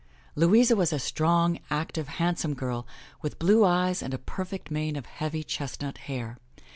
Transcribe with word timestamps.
Louisa 0.33 0.75
was 0.75 0.91
a 0.91 0.97
strong, 0.97 1.59
active, 1.69 2.07
handsome 2.07 2.55
girl 2.55 2.87
with 3.21 3.37
blue 3.37 3.63
eyes 3.63 4.01
and 4.01 4.15
a 4.15 4.17
perfect 4.17 4.71
mane 4.71 4.95
of 4.95 5.05
heavy 5.05 5.43
chestnut 5.43 5.99
hair. 6.09 6.39